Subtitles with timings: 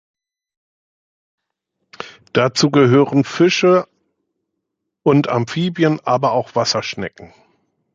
[2.33, 3.87] Dazu gehören Fische
[5.03, 7.35] und Amphibien, aber auch Wasserschnecken.